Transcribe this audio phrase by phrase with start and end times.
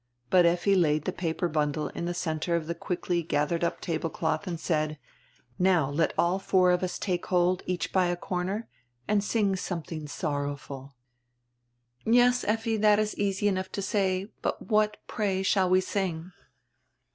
[0.31, 4.47] But Effi laid die paper bundle in die centre of die quickly gathered up tablecloth
[4.47, 4.97] and said:
[5.59, 8.67] "Now let all four of us take hold, each by a corner,
[9.07, 10.95] and sing something sorrowful."
[12.03, 16.31] "Yes, Effi, diat is easy enough to say, but what, pray, shall we sing?"